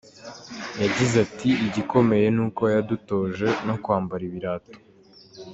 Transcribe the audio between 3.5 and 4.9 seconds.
no kwambara ibirato.